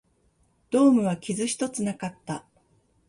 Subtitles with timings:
[0.71, 2.43] ドームは傷一つなかった